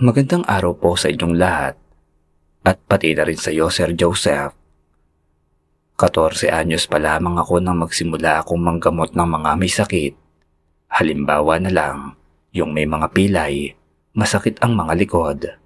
[0.00, 1.76] Magandang araw po sa inyong lahat
[2.64, 4.56] at pati na rin sa iyo Sir Joseph.
[6.00, 10.16] 14 anyos pa lamang ako nang magsimula akong manggamot ng mga may sakit.
[10.96, 12.16] Halimbawa na lang,
[12.56, 13.76] yung may mga pilay,
[14.16, 15.60] masakit ang mga likod.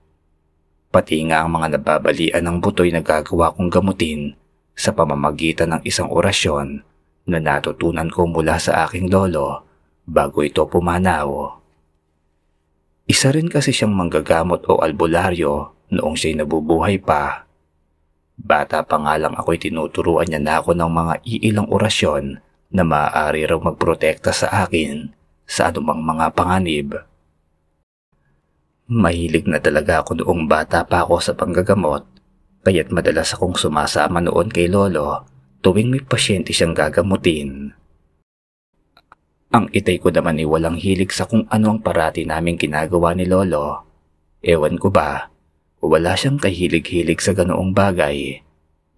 [0.90, 4.34] Pati nga ang mga nababalian ng butoy na gagawa kong gamutin
[4.74, 6.82] sa pamamagitan ng isang orasyon
[7.30, 9.62] na natutunan ko mula sa aking lolo
[10.02, 11.62] bago ito pumanaw.
[13.06, 17.46] Isa rin kasi siyang manggagamot o albularyo noong siya'y nabubuhay pa
[18.36, 22.36] Bata pa nga lang ako'y tinuturuan niya na ako ng mga iilang orasyon
[22.68, 25.08] na maaari raw magprotekta sa akin
[25.48, 27.00] sa anumang mga panganib.
[28.92, 32.04] Mahilig na talaga ako noong bata pa ako sa panggagamot,
[32.62, 35.24] kaya't madalas akong sumasama noon kay Lolo
[35.64, 37.72] tuwing may pasyente siyang gagamutin.
[39.54, 43.30] Ang itay ko naman ay walang hilig sa kung ano ang parati naming ginagawa ni
[43.30, 43.86] Lolo.
[44.42, 45.30] Ewan ko ba,
[45.78, 48.42] wala siyang kahilig-hilig sa ganoong bagay.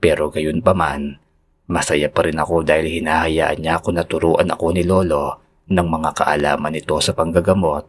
[0.01, 1.21] Pero gayon pa man,
[1.69, 5.37] masaya pa rin ako dahil hinahayaan niya ako naturuan ako ni Lolo
[5.69, 7.85] ng mga kaalaman nito sa panggagamot.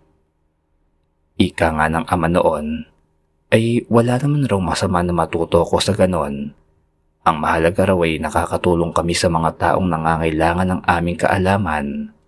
[1.39, 2.83] Ika nga ng ama noon,
[3.55, 6.51] ay wala naman raw masama na matuto ko sa ganon.
[7.23, 12.18] Ang mahalaga raw ay nakakatulong kami sa mga taong nangangailangan ng aming kaalaman.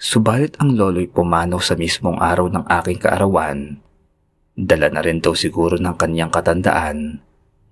[0.00, 3.84] Subalit ang lolo'y pumanaw sa mismong araw ng aking kaarawan
[4.60, 7.16] Dala na rin daw siguro ng kanyang katandaan.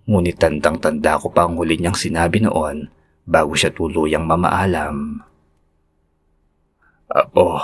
[0.08, 2.88] Ngunit tandang-tanda ko pa ang huli niyang sinabi noon
[3.28, 5.20] bago siya tuluyang mamaalam.
[7.12, 7.60] Apo,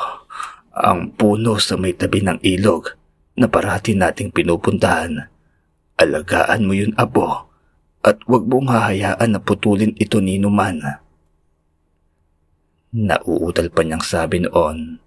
[0.76, 2.92] ang puno sa may tabi ng ilog
[3.40, 5.24] na parati nating pinupuntahan.
[5.96, 7.48] Alagaan mo yun, Apo,
[8.04, 10.84] at huwag mong hahayaan na putulin ito ni Numan.
[12.94, 15.02] Nauutal pa niyang sabi noon.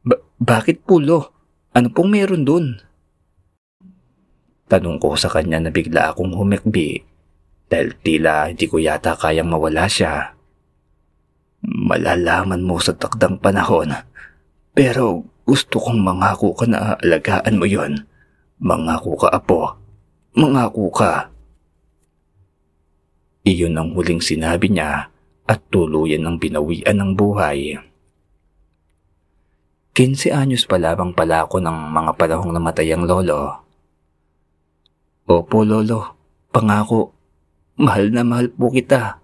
[0.00, 1.28] Ba- bakit pulo?
[1.76, 2.80] Ano pong meron dun?
[4.64, 7.04] Tanong ko sa kanya na bigla akong humikbi
[7.68, 10.32] dahil tila hindi ko yata kayang mawala siya.
[11.68, 13.92] Malalaman mo sa takdang panahon
[14.72, 18.08] pero gusto kong mangako ka na aalagaan mo yon.
[18.56, 19.76] Mangako ka, Apo.
[20.32, 21.28] Mangako ka.
[23.44, 25.12] Iyon ang huling sinabi niya
[25.48, 27.80] at tuluyan ng binawian ng buhay.
[29.96, 33.64] 15 anyos pa lamang pala ako ng mga panahong namatay ang lolo.
[35.26, 36.14] Opo, lolo.
[36.54, 37.10] Pangako.
[37.80, 39.18] Mahal na mahal po kita.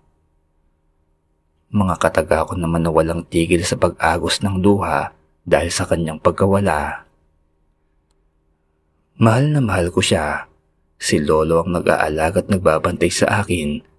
[1.71, 5.15] Mga kataga ko naman na walang tigil sa pag-agos ng luha
[5.47, 7.07] dahil sa kanyang pagkawala.
[9.23, 10.51] Mahal na mahal ko siya.
[10.99, 13.94] Si Lolo ang nag-aalaga at nagbabantay sa akin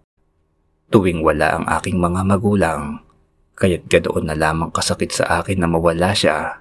[0.89, 3.01] tuwing wala ang aking mga magulang.
[3.55, 6.59] Kaya't ganoon na lamang kasakit sa akin na mawala siya.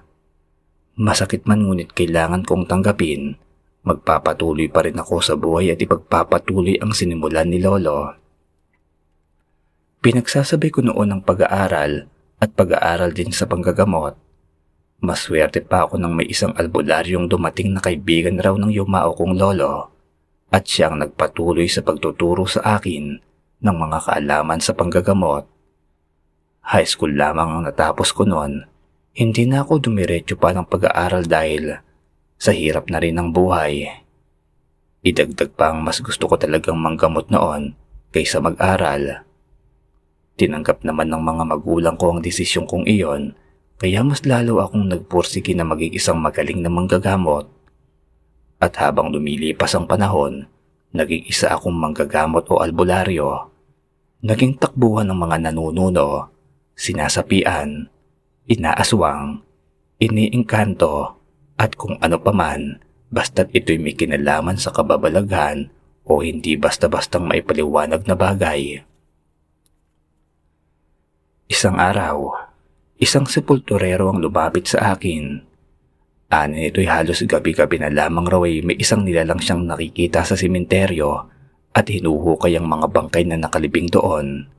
[0.95, 3.35] Masakit man ngunit kailangan kong tanggapin.
[3.85, 8.15] Magpapatuloy pa rin ako sa buhay at ipagpapatuloy ang sinimulan ni Lolo.
[9.99, 12.07] Pinagsasabay ko noon ang pag-aaral
[12.39, 14.15] at pag-aaral din sa panggagamot.
[15.03, 19.91] Maswerte pa ako nang may isang albularyong dumating na kaibigan raw ng yumao kong lolo
[20.49, 23.19] at siyang nagpatuloy sa pagtuturo sa akin
[23.61, 25.47] ng mga kaalaman sa panggagamot.
[26.65, 28.65] High school lamang ang natapos ko noon
[29.15, 31.79] hindi na ako dumiretso pa ng pag-aaral dahil
[32.35, 33.87] sa hirap na rin ng buhay.
[35.07, 37.79] Idagdag pa ang mas gusto ko talagang manggamot noon
[38.11, 39.23] kaysa mag-aral.
[40.35, 43.39] Tinanggap naman ng mga magulang ko ang desisyon kong iyon
[43.79, 47.47] kaya mas lalo akong nagpursigi na maging isang magaling na manggagamot.
[48.59, 50.51] At habang lumilipas ang panahon,
[50.95, 53.51] naging isa akong manggagamot o albularyo.
[54.23, 56.31] Naging takbuhan ng mga nanununo,
[56.73, 57.91] sinasapian,
[58.47, 59.43] inaaswang,
[59.99, 61.19] iniingkanto
[61.55, 62.79] at kung ano paman
[63.11, 65.71] basta't ito'y may kinalaman sa kababalaghan
[66.05, 68.83] o hindi basta-bastang maipaliwanag na bagay.
[71.45, 72.33] Isang araw,
[72.97, 75.41] isang sepulturero ang lumapit sa akin.
[76.35, 81.31] Ano nito'y halos gabi-gabi na lamang raw ay may isang nilalang siyang nakikita sa simenteryo
[81.71, 84.51] at hinuhukay ang mga bangkay na nakalibing doon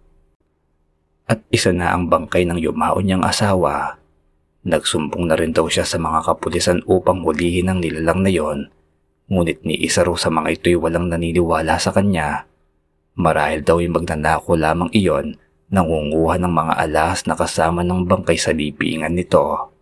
[1.26, 3.98] at isa na ang bangkay ng yumao niyang asawa.
[4.66, 8.70] Nagsumbong na rin daw siya sa mga kapulisan upang hulihin ang nilalang na yon.
[9.26, 12.46] Ngunit ni isa raw sa mga ito'y walang naniniwala sa kanya.
[13.18, 18.54] Marahil daw yung magnanako lamang iyon nangunguha ng mga alas na kasama ng bangkay sa
[18.54, 19.74] lipingan nito.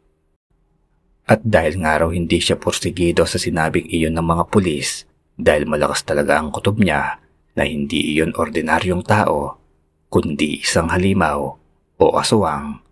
[1.25, 5.09] At dahil nga raw hindi siya porsigido sa sinabing iyon ng mga pulis
[5.41, 7.17] dahil malakas talaga ang kutob niya
[7.57, 9.57] na hindi iyon ordinaryong tao,
[10.13, 11.41] kundi isang halimaw
[11.97, 12.85] o aswang.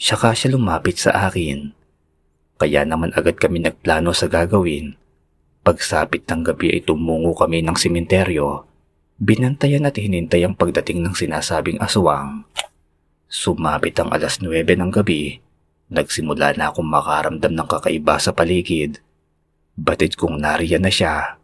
[0.00, 1.74] Saka siya lumapit sa akin.
[2.56, 4.94] Kaya naman agad kami nagplano sa gagawin.
[5.60, 8.64] Pagsapit ng gabi ay tumungo kami ng simenteryo.
[9.20, 12.48] Binantayan at hinintay ang pagdating ng sinasabing aswang.
[13.28, 15.49] Sumapit ang alas 9 ng gabi.
[15.90, 19.02] Nagsimula na akong makaramdam ng kakaiba sa paligid.
[19.74, 21.36] Batid kong nariyan na siya.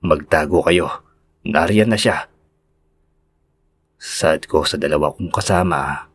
[0.00, 1.04] Magtago kayo.
[1.44, 2.32] Nariyan na siya.
[4.00, 6.08] Sad ko sa dalawa kong kasama.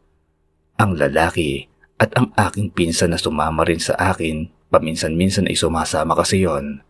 [0.82, 1.70] Ang lalaki
[2.02, 6.82] at ang aking pinsan na sumama rin sa akin, paminsan-minsan ay sumasama kasi yon.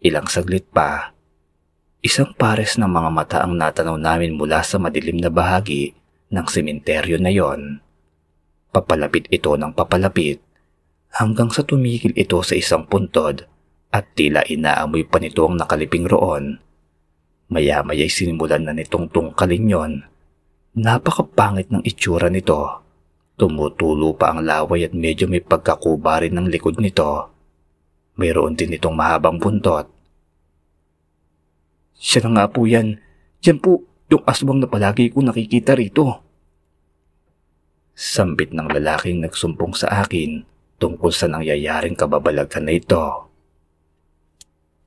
[0.00, 1.16] Ilang saglit pa,
[2.06, 5.90] Isang pares ng mga mata ang natanaw namin mula sa madilim na bahagi
[6.30, 7.82] ng sementeryo na yon.
[8.76, 10.36] Papalapit ito ng papalapit
[11.16, 13.48] hanggang sa tumigil ito sa isang puntod
[13.88, 16.60] at tila inaamoy pa nito ang nakaliping roon.
[17.48, 19.92] Maya-maya'y sinimulan na nitong tungkalin yon.
[20.76, 22.84] Napakapangit ng itsura nito.
[23.40, 27.32] Tumutulo pa ang laway at medyo may pagkakuba rin ng likod nito.
[28.20, 29.96] Mayroon din itong mahabang buntot
[31.96, 33.00] siya na nga po yan.
[33.44, 36.22] Yan po yung aswang na palagi ko nakikita rito.
[37.96, 40.44] Sambit ng lalaking nagsumpong sa akin
[40.76, 43.32] tungkol sa nangyayaring kababalaghan na ito.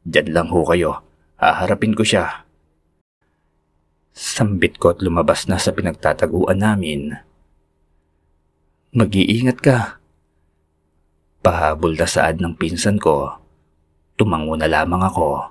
[0.05, 1.01] Diyan lang ho kayo.
[1.41, 2.45] Haharapin ko siya.
[4.13, 7.17] Sambit ko at lumabas na sa pinagtataguan namin.
[8.93, 9.97] Mag-iingat ka.
[11.41, 13.41] Pahabol na saad ng pinsan ko.
[14.21, 15.49] Tumango na lamang ako.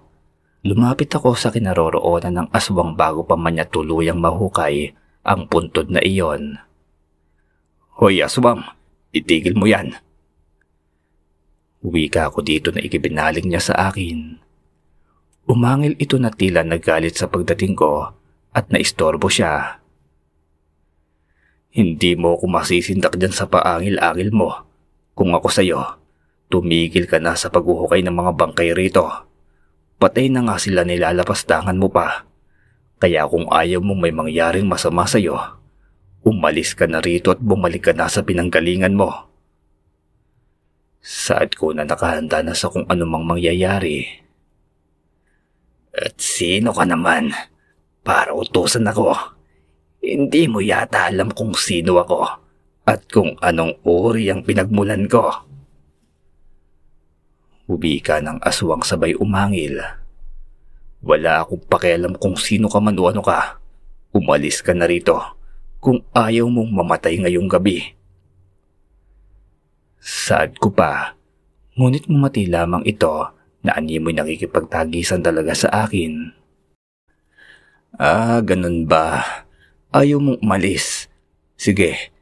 [0.63, 4.95] Lumapit ako sa kinaroroonan ng aswang bago pa man niya tuluyang mahukay
[5.27, 6.68] ang puntod na iyon.
[7.99, 8.63] Hoy aswang,
[9.11, 9.91] itigil mo yan.
[11.83, 14.39] Wika ako dito na ikibinaling niya sa akin.
[15.51, 18.15] Umangil ito na tila nagalit sa pagdating ko
[18.55, 19.83] at naistorbo siya.
[21.75, 24.63] Hindi mo ako masisindak dyan sa paangil-angil mo.
[25.19, 25.99] Kung ako sa'yo,
[26.55, 29.11] tumigil ka na sa paghuhukay ng mga bangkay rito.
[29.99, 32.31] Patay na nga sila nilalapastangan mo pa.
[33.03, 35.59] Kaya kung ayaw mong may mangyaring masama sa'yo,
[36.29, 39.33] umalis ka na rito at bumalik ka na sa pinanggalingan mo.
[41.01, 44.05] Saad ko na nakahanda na sa kung anumang mangyayari.
[45.97, 47.33] At sino ka naman?
[48.05, 49.17] Para utusan ako.
[50.05, 52.29] Hindi mo yata alam kung sino ako
[52.85, 55.33] at kung anong uri ang pinagmulan ko.
[57.69, 59.81] Ubika ng aswang sabay umangil.
[61.05, 63.61] Wala akong pakialam kung sino ka man o ano ka.
[64.17, 65.38] Umalis ka na rito
[65.79, 67.95] kung ayaw mong mamatay ngayong gabi.
[69.99, 71.15] Sad ko pa,
[71.79, 73.31] ngunit mumati lamang ito
[73.63, 76.35] na animoy nakikipagtagisan talaga sa akin.
[77.99, 79.23] Ah, ganun ba?
[79.91, 81.11] Ayaw mong umalis.
[81.59, 82.15] Sige,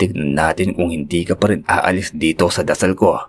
[0.00, 3.20] tignan natin kung hindi ka pa rin aalis dito sa dasal ko.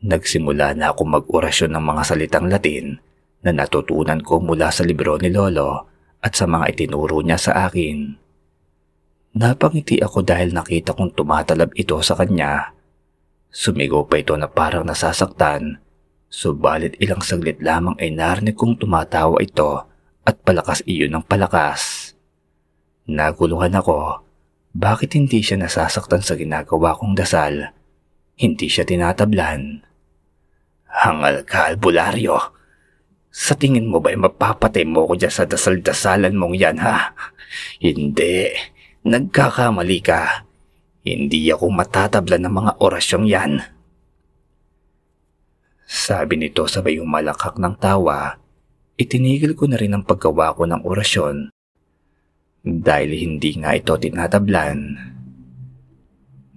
[0.00, 2.96] Nagsimula na ako mag-orasyon ng mga salitang Latin
[3.44, 5.89] na natutunan ko mula sa libro ni Lolo
[6.20, 8.16] at sa mga itinuro niya sa akin.
[9.30, 12.74] Napangiti ako dahil nakita kong tumatalab ito sa kanya.
[13.50, 15.82] Sumigaw pa ito na parang nasasaktan,
[16.30, 19.86] subalit ilang saglit lamang ay narinig kong tumatawa ito
[20.22, 22.12] at palakas iyon ng palakas.
[23.10, 24.22] Naguluhan ako,
[24.70, 27.74] bakit hindi siya nasasaktan sa ginagawa kong dasal?
[28.38, 29.82] Hindi siya tinatablan.
[30.86, 32.38] Hangal ka, albularyo.
[33.30, 37.14] Sa tingin mo ba ay mapapatay mo ko dyan sa dasal-dasalan mong yan, ha?
[37.78, 38.50] Hindi.
[39.06, 40.44] Nagkakamali ka.
[41.06, 43.52] Hindi ako matatabla ng mga orasyong yan.
[45.90, 48.38] Sabi nito sabay malakak ng tawa,
[48.94, 51.50] itinigil ko na rin ang paggawa ko ng orasyon
[52.62, 54.94] dahil hindi nga ito tinatablan.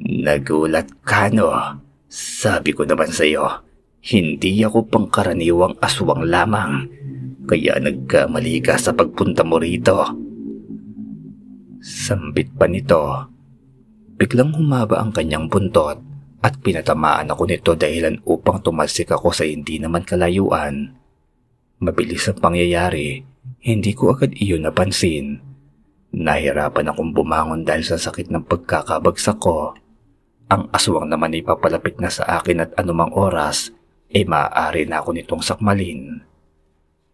[0.03, 1.49] Nagulat ka no?
[2.13, 3.47] Sabi ko naman sa iyo,
[4.03, 6.91] hindi ako pangkaraniwang aswang lamang,
[7.47, 9.95] kaya nagkamali ka sa pagpunta mo rito.
[11.79, 12.99] Sambit pa nito.
[14.19, 16.03] Biglang humaba ang kanyang buntot
[16.43, 20.99] at pinatamaan ako nito dahilan upang tumalsik ako sa hindi naman kalayuan.
[21.79, 23.23] Mabilis ang pangyayari,
[23.63, 25.39] hindi ko agad iyon napansin.
[26.11, 29.71] Nahirapan akong bumangon dahil sa sakit ng pagkakabagsak ko.
[30.51, 33.71] Ang aswang naman ay papalapit na sa akin at anumang oras
[34.13, 36.21] eh maaari na ako nitong sakmalin.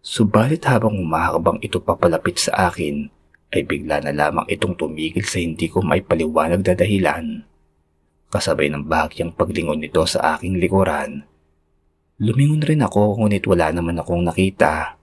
[0.03, 3.08] Subalit habang umahakbang ito papalapit sa akin,
[3.56, 7.25] ay bigla na lamang itong tumigil sa hindi ko maipaliwanag na dahilan.
[8.29, 11.25] Kasabay ng bahagyang paglingon nito sa aking likuran.
[12.20, 15.00] Lumingon rin ako ngunit wala naman akong nakita.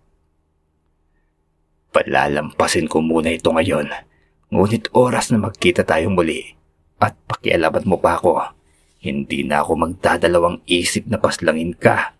[1.91, 3.89] Palalampasin ko muna ito ngayon,
[4.53, 6.55] ngunit oras na magkita tayo muli,
[7.01, 8.56] at pakialaman mo pa ako,
[9.07, 12.13] hindi na ako magdadalawang isip na paslangin ka.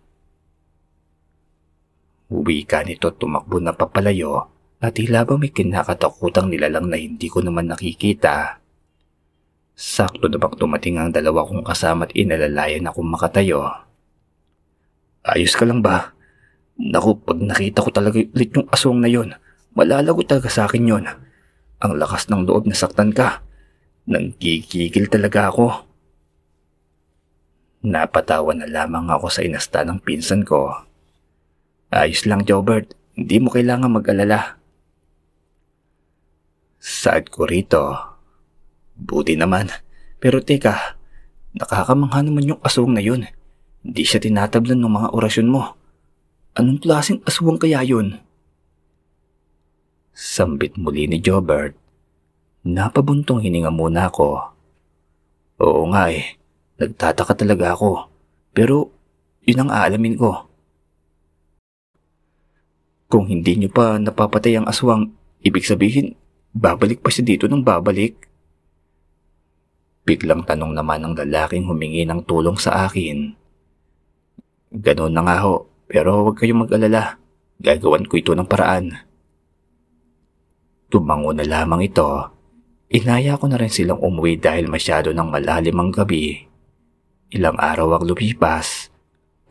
[2.27, 4.51] Uwi ka nito tumakbo na papalayo
[4.83, 8.59] at tila ba may kinakatakutang nilalang na hindi ko naman nakikita.
[9.77, 13.63] Sakto na bang tumating ang dalawa kong kasama at inalalayan akong makatayo.
[15.23, 16.17] Ayos ka lang ba?
[16.77, 19.33] Naku, pag nakita ko talaga ulit yung aswang na yon,
[19.73, 21.05] malalago talaga sa akin yon.
[21.81, 23.41] Ang lakas ng loob na saktan ka.
[24.09, 25.86] Nangkikigil talaga ako.
[27.87, 30.75] Napatawa na lamang ako sa inasta ng pinsan ko.
[31.87, 32.91] Ayos lang, Jobert.
[33.15, 34.59] Hindi mo kailangan mag-alala.
[36.83, 37.95] Sad ko rito.
[38.99, 39.71] Buti naman.
[40.19, 40.99] Pero teka,
[41.55, 43.23] nakakamangha naman yung aswang na yun.
[43.87, 45.79] Hindi siya tinatablan ng mga orasyon mo.
[46.59, 48.19] Anong klaseng aswang kaya yun?
[50.11, 51.87] Sambit muli ni Jobert
[52.67, 54.43] Napabuntong hininga muna ako.
[55.63, 56.35] Oo nga eh,
[56.77, 58.09] nagtataka talaga ako.
[58.53, 58.89] Pero
[59.45, 60.45] yun ang aalamin ko.
[63.07, 66.17] Kung hindi nyo pa napapatay ang aswang, ibig sabihin,
[66.51, 68.27] babalik pa siya dito ng babalik?
[70.03, 73.31] Biglang tanong naman ng lalaking humingi ng tulong sa akin.
[74.71, 77.15] Ganon na nga ho, pero huwag kayong mag-alala.
[77.63, 78.91] Gagawan ko ito ng paraan.
[80.91, 82.37] Tumango na lamang ito
[82.87, 86.46] Inaya ko na rin silang umuwi dahil masyado ng malalim ang gabi.
[87.27, 88.87] Ilang araw ang lumipas.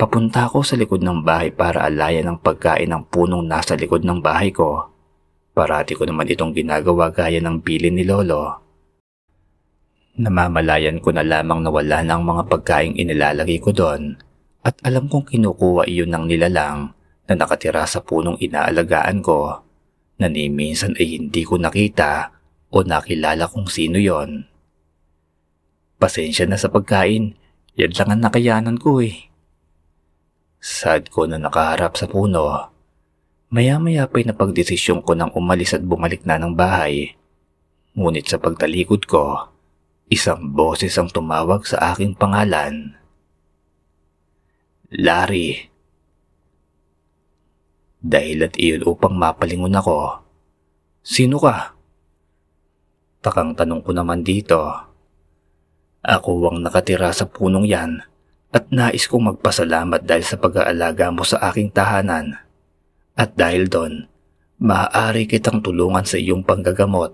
[0.00, 4.24] Papunta ako sa likod ng bahay para alayan ang pagkain ng punong nasa likod ng
[4.24, 4.88] bahay ko.
[5.52, 8.64] Parati ko naman itong ginagawa gaya ng bilin ni Lolo.
[10.16, 14.16] Namamalayan ko na lamang na wala na ang mga pagkain inilalagay ko doon
[14.64, 16.96] at alam kong kinukuha iyon ng nilalang
[17.28, 19.52] na nakatira sa punong inaalagaan ko
[20.16, 22.32] na ni minsan ay hindi ko nakita
[22.72, 24.48] o nakilala kung sino yon.
[26.00, 27.36] Pasensya na sa pagkain,
[27.76, 29.28] yan lang ang nakayanan ko eh.
[30.64, 32.72] Sad ko na nakaharap sa puno.
[33.52, 37.14] Maya-maya pa'y napagdesisyon ko nang umalis at bumalik na ng bahay.
[37.92, 39.52] Ngunit sa pagtalikod ko,
[40.08, 42.96] isang boses ang tumawag sa aking pangalan.
[44.90, 45.68] Larry.
[48.00, 50.24] Dahil at iyon upang mapalingon ako.
[51.04, 51.76] Sino ka?
[53.20, 54.64] Takang tanong ko naman dito.
[56.06, 57.98] Ako ang nakatira sa punong yan
[58.54, 62.38] at nais kong magpasalamat dahil sa pag-aalaga mo sa aking tahanan.
[63.18, 64.06] At dahil doon,
[64.62, 67.10] maaari kitang tulungan sa iyong panggagamot.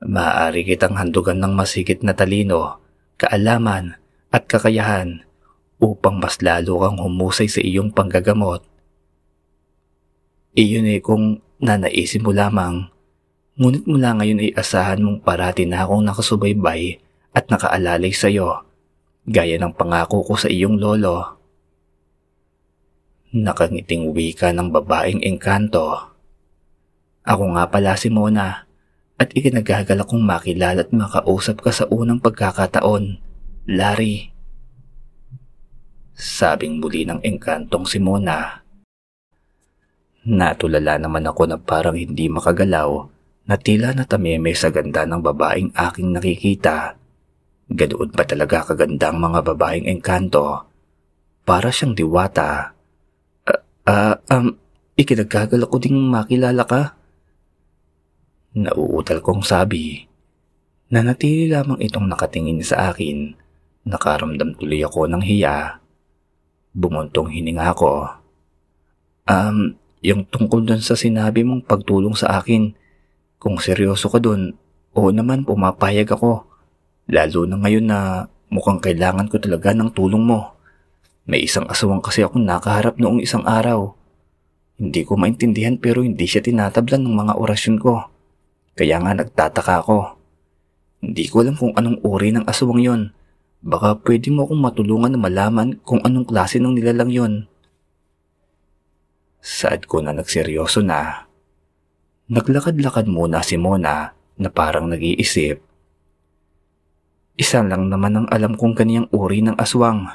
[0.00, 2.80] Maaari kitang handugan ng masigit na talino,
[3.20, 4.00] kaalaman
[4.32, 5.28] at kakayahan
[5.76, 8.64] upang mas lalo kang humusay sa iyong panggagamot.
[10.56, 12.88] Iyon eh kung nanaisin mo lamang
[13.58, 18.64] Ngunit mula ngayon ay asahan mong parati na akong nakasubaybay at nakaalalay sa iyo,
[19.28, 21.38] gaya ng pangako ko sa iyong lolo.
[23.34, 26.16] Nakangiting wika ng babaeng engkanto.
[27.28, 28.64] Ako nga pala si Mona
[29.20, 33.20] at ikinagagala kong makilala at makausap ka sa unang pagkakataon,
[33.68, 34.32] Larry.
[36.16, 38.64] Sabing muli ng engkantong si Mona.
[40.24, 42.90] Natulala naman ako na parang hindi makagalaw
[43.48, 47.00] na tila natameme sa ganda ng babaeng aking nakikita.
[47.68, 50.64] Ganoon ba talaga kaganda ang mga babaeng engkanto?
[51.44, 52.72] Para siyang diwata.
[53.88, 54.56] Ah, uh, um,
[54.96, 56.96] ikinagkagal ko ding makilala ka.
[58.56, 60.08] Nauutal kong sabi.
[60.88, 63.36] Nanatili lamang itong nakatingin sa akin.
[63.84, 65.84] Nakaramdam tuloy ako ng hiya.
[66.72, 68.08] Bumuntong hininga ko.
[69.28, 72.72] Um, yung tungkol dun sa sinabi mong pagtulong sa akin,
[73.36, 74.56] kung seryoso ka dun,
[74.96, 76.48] oo naman pumapayag ako.
[77.08, 80.52] Lalo na ngayon na mukhang kailangan ko talaga ng tulong mo.
[81.24, 83.96] May isang aswang kasi akong nakaharap noong isang araw.
[84.76, 88.12] Hindi ko maintindihan pero hindi siya tinatablan ng mga orasyon ko.
[88.76, 90.20] Kaya nga nagtataka ako.
[91.02, 93.02] Hindi ko alam kung anong uri ng aswang yon.
[93.58, 97.34] Baka pwede mo akong matulungan na malaman kung anong klase ng nilalang yon.
[99.42, 101.26] Saad ko na nagseryoso na.
[102.28, 105.67] Naglakad-lakad muna si Mona na parang nag-iisip.
[107.38, 110.10] Isa lang naman ang alam kong kaniyang uri ng aswang.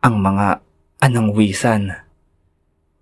[0.00, 0.64] Ang mga
[1.04, 1.92] anangwisan.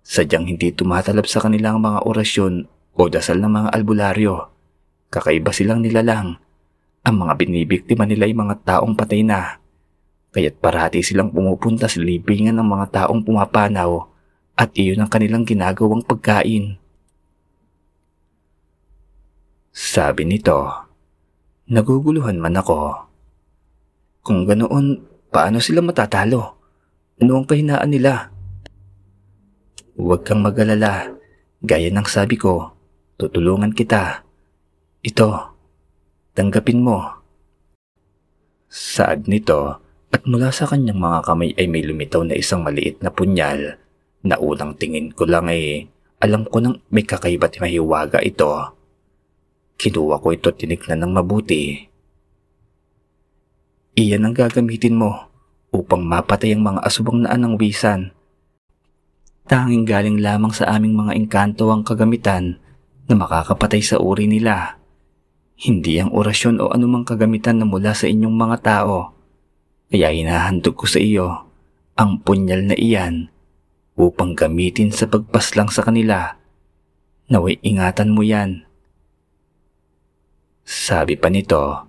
[0.03, 4.51] Sadyang hindi tumatalab sa kanilang mga orasyon o dasal ng mga albularyo.
[5.07, 6.35] Kakaiba silang nilalang.
[7.07, 9.63] Ang mga binibiktima nila ay mga taong patay na.
[10.35, 14.11] Kaya't parati silang pumupunta sa libingan ng mga taong pumapanaw
[14.59, 16.75] at iyon ang kanilang ginagawang pagkain.
[19.71, 20.84] Sabi nito,
[21.65, 22.93] Naguguluhan man ako.
[24.21, 25.01] Kung ganoon,
[25.33, 26.61] paano sila matatalo?
[27.17, 28.29] Ano ang kahinaan nila?
[29.97, 31.09] Huwag kang magalala.
[31.65, 32.69] Gaya ng sabi ko,
[33.17, 34.21] tutulungan kita.
[35.01, 35.57] Ito,
[36.37, 37.01] tanggapin mo.
[38.69, 39.81] Saad nito
[40.13, 43.81] at mula sa kanyang mga kamay ay may lumitaw na isang maliit na punyal
[44.21, 45.89] na unang tingin ko lang ay
[46.21, 48.53] alam ko nang may kakaiba't mahiwaga ito.
[49.75, 51.83] Kinuha ko ito at tinignan ng mabuti.
[53.95, 55.31] Iyan ang gagamitin mo
[55.71, 58.11] upang mapatay ang mga asubang na anang wisan.
[59.45, 62.59] Tanging galing lamang sa aming mga engkanto ang kagamitan
[63.05, 64.81] na makakapatay sa uri nila.
[65.55, 69.15] Hindi ang orasyon o anumang kagamitan na mula sa inyong mga tao.
[69.87, 71.47] Kaya hinahandog ko sa iyo
[71.95, 73.31] ang punyal na iyan
[73.95, 76.35] upang gamitin sa pagpaslang sa kanila.
[77.31, 78.64] Naway ingatan mo yan.
[80.65, 81.85] Sabi pa nito,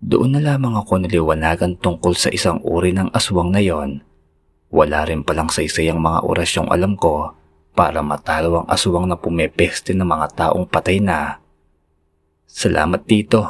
[0.00, 4.00] doon na lamang ako naliwanagan tungkol sa isang uri ng aswang na yon.
[4.72, 7.36] Wala rin palang saysay ang mga orasyong alam ko
[7.76, 11.36] para matalo ang aswang na pumepeste ng mga taong patay na.
[12.48, 13.44] Salamat dito.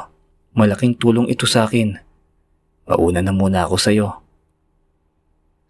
[0.59, 1.95] Malaking tulong ito sa akin.
[2.83, 4.09] Mauna na muna ako sa'yo.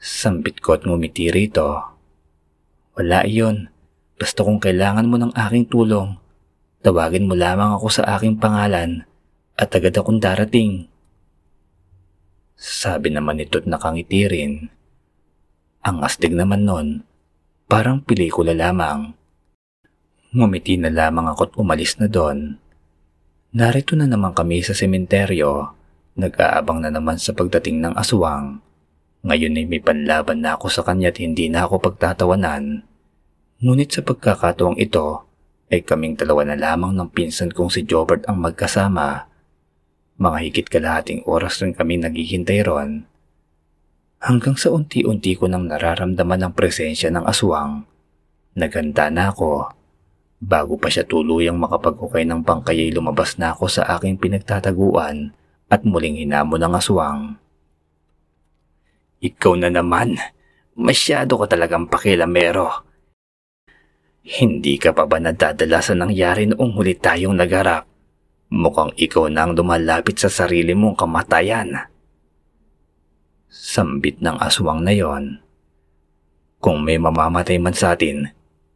[0.01, 1.77] Sambit ko at ngumiti rito.
[2.97, 3.69] Wala iyon.
[4.17, 6.15] Basta kung kailangan mo ng aking tulong,
[6.79, 9.03] tawagin mo lamang ako sa aking pangalan
[9.59, 10.87] at agad akong darating.
[12.59, 14.67] Sabi naman nito't nakangiti rin.
[15.83, 17.07] Ang astig naman nun,
[17.71, 19.15] parang pelikula lamang.
[20.35, 22.59] Ngumiti na lamang ako't umalis na doon.
[23.55, 25.71] Narito na naman kami sa sementeryo,
[26.19, 28.59] nag-aabang na naman sa pagdating ng aswang.
[29.23, 32.83] Ngayon ay may panlaban na ako sa kanya at hindi na ako pagtatawanan.
[33.59, 35.28] Ngunit sa pagkakataong ito,
[35.69, 39.29] ay kaming dalawa na lamang ng pinsan kong si Jobert ang magkasama.
[40.17, 43.05] Mga higit kalahating oras rin kami naghihintay ron.
[44.19, 47.87] Hanggang sa unti-unti ko nang nararamdaman ang presensya ng aswang.
[48.57, 49.71] Naganda na ako.
[50.43, 55.31] Bago pa siya tuluyang makapag-ukay ng pangkayay lumabas na ako sa aking pinagtataguan
[55.71, 57.21] at muling hinamon ng aswang.
[59.23, 60.19] Ikaw na naman.
[60.79, 62.88] Masyado ka talagang pakilamero.
[64.25, 67.87] Hindi ka pa ba nadadala sa nangyari noong huli tayong nagarap?
[68.51, 71.87] Mukhang ikaw na ang dumalapit sa sarili mong kamatayan.
[73.47, 75.39] Sambit ng aswang na yon.
[76.59, 78.27] Kung may mamamatay man sa atin,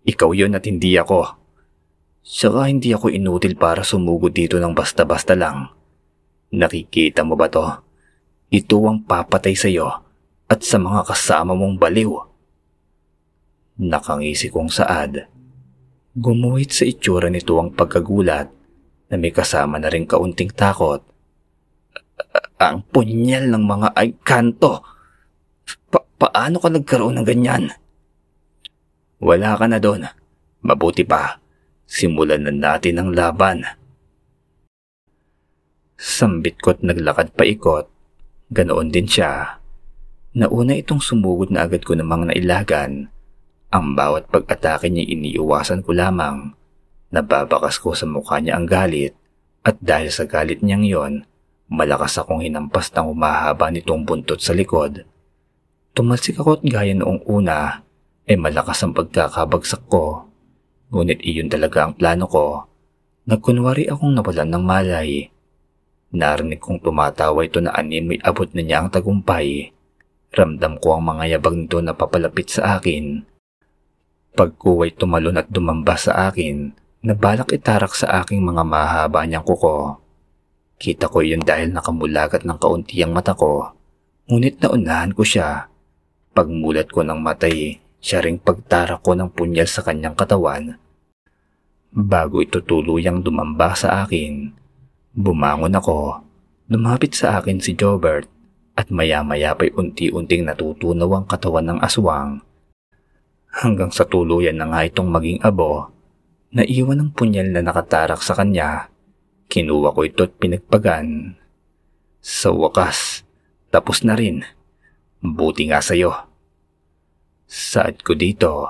[0.07, 1.35] ikaw yon at hindi ako.
[2.23, 5.67] Saka hindi ako inutil para sumugod dito ng basta-basta lang.
[6.55, 7.67] Nakikita mo ba to?
[8.47, 9.89] Ito ang papatay sa iyo
[10.47, 12.13] at sa mga kasama mong baliw.
[13.83, 15.32] Nakangisi kong saad
[16.13, 18.45] Gumuhit sa itsura nito ang pagkagulat
[19.09, 21.01] na may kasama na rin kaunting takot.
[22.61, 24.85] Ang punyal ng mga ay kanto.
[25.89, 27.73] Pa paano ka nagkaroon ng ganyan?
[29.25, 30.05] Wala ka na doon.
[30.61, 31.41] Mabuti pa.
[31.89, 33.65] Simulan na natin ang laban.
[35.97, 37.89] Sambit ko't naglakad pa ikot.
[38.53, 39.57] Ganoon din siya.
[40.37, 43.12] Nauna itong sumugod na agad ko namang nailagan
[43.73, 46.53] ang bawat pag-atake niya iniiwasan ko lamang.
[47.09, 49.17] Nababakas ko sa mukha niya ang galit
[49.65, 51.13] at dahil sa galit niyang yon,
[51.73, 55.09] malakas akong hinampas ng humahaba nitong buntot sa likod.
[55.97, 57.81] Tumalsik ako at gaya noong una,
[58.29, 60.29] ay malakas ang pagkakabagsak ko.
[60.93, 62.69] Ngunit iyon talaga ang plano ko.
[63.25, 65.33] Nagkunwari akong nawalan ng malay.
[66.13, 69.73] Narinig kong tumatawa ito na animoy abot na niya ang tagumpay.
[70.29, 73.32] Ramdam ko ang mga yabag nito na papalapit sa akin.
[74.33, 76.73] Pagkuway tumalon at dumamba sa akin,
[77.05, 80.01] nabalak itarak sa aking mga mahaba niyang kuko.
[80.81, 83.77] Kita ko yun dahil nakamulagat ng kaunti ang mata ko.
[84.25, 85.69] Ngunit naunahan ko siya.
[86.33, 90.81] Pagmulat ko ng matay, siya ring pagtarak ko ng punyal sa kanyang katawan.
[91.93, 94.49] Bago ito tuluyang dumamba sa akin,
[95.13, 96.25] bumangon ako.
[96.73, 98.25] Lumapit sa akin si Jobert
[98.73, 102.41] at maya-maya pa'y unti-unting natutunaw ang katawan ng aswang
[103.53, 105.93] hanggang sa tuluyan na nga itong maging abo,
[106.49, 108.89] naiwan ang punyal na nakatarak sa kanya.
[109.45, 111.37] Kinuha ko ito at pinagpagan.
[112.17, 113.21] Sa wakas,
[113.69, 114.41] tapos na rin.
[115.21, 116.09] Buti nga sa'yo.
[117.45, 118.65] Saad ko dito,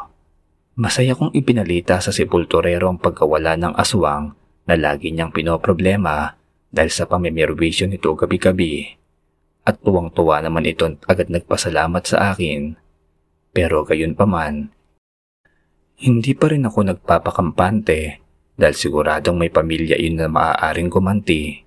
[0.75, 4.35] masaya kong ipinalita sa sepulturero ang pagkawala ng aswang
[4.67, 6.35] na lagi niyang pinoproblema
[6.67, 8.99] dahil sa pamimirwisyo nito gabi-gabi.
[9.63, 12.82] At tuwang-tuwa naman ito agad nagpasalamat sa akin
[13.53, 14.73] pero gayon pa man,
[16.01, 18.19] hindi pa rin ako nagpapakampante
[18.57, 21.61] dahil siguradong may pamilya yun na maaaring gumanti.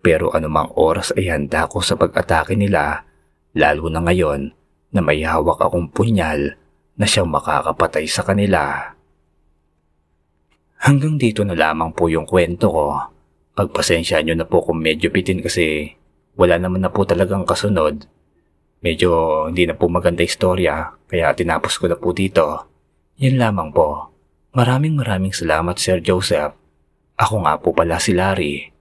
[0.00, 3.04] Pero anumang oras ay handa ko sa pag-atake nila,
[3.52, 4.56] lalo na ngayon
[4.96, 6.56] na may hawak akong punyal
[6.96, 8.94] na siyang makakapatay sa kanila.
[10.80, 12.86] Hanggang dito na lamang po yung kwento ko.
[13.52, 15.92] Pagpasensya nyo na po kung medyo pitin kasi
[16.38, 18.06] wala naman na po talagang kasunod.
[18.78, 19.10] Medyo
[19.50, 22.70] hindi na po maganda istorya kaya tinapos ko na po dito.
[23.18, 24.14] Yan lamang po.
[24.54, 26.54] Maraming maraming salamat Sir Joseph.
[27.18, 28.77] Ako nga po pala si Larry